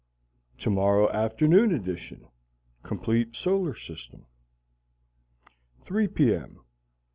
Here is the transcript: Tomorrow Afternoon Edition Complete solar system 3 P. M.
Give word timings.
Tomorrow 0.57 1.11
Afternoon 1.11 1.71
Edition 1.71 2.25
Complete 2.81 3.35
solar 3.35 3.75
system 3.75 4.25
3 5.83 6.07
P. 6.07 6.33
M. 6.33 6.61